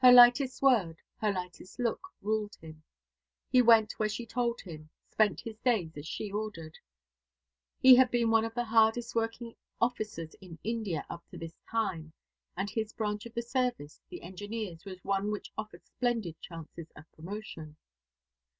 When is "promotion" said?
17.10-17.76